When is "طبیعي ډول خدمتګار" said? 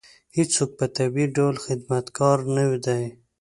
0.97-2.37